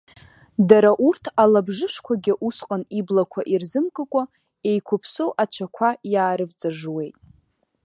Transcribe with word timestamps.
Дара 0.69 0.91
урҭ 1.07 1.23
алабжышқәагьы 1.43 2.33
усҟан 2.47 2.83
иблақәа 2.99 3.41
ирзымкыкәа, 3.53 4.23
еиқәыԥсоу 4.69 5.31
ацәақәа 5.43 5.89
иаарывҵыжжуеит. 6.13 7.15